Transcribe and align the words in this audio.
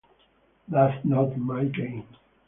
That’s 0.67 1.05
not 1.05 1.37
my 1.37 1.65
game. 1.65 2.07